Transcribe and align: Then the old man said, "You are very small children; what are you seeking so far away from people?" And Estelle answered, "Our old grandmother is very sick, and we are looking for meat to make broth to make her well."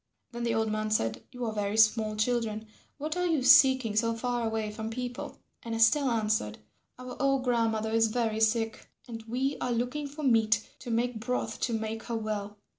Then 0.31 0.41
the 0.43 0.55
old 0.55 0.71
man 0.71 0.89
said, 0.89 1.21
"You 1.31 1.45
are 1.45 1.53
very 1.53 1.77
small 1.77 2.15
children; 2.15 2.65
what 2.97 3.15
are 3.15 3.27
you 3.27 3.43
seeking 3.43 3.95
so 3.95 4.15
far 4.15 4.47
away 4.47 4.71
from 4.71 4.89
people?" 4.89 5.37
And 5.61 5.75
Estelle 5.75 6.09
answered, 6.09 6.57
"Our 6.97 7.15
old 7.21 7.43
grandmother 7.43 7.91
is 7.91 8.07
very 8.07 8.39
sick, 8.39 8.89
and 9.07 9.21
we 9.27 9.57
are 9.61 9.71
looking 9.71 10.07
for 10.07 10.23
meat 10.23 10.67
to 10.79 10.89
make 10.89 11.19
broth 11.19 11.59
to 11.59 11.73
make 11.73 12.01
her 12.05 12.15
well." 12.17 12.57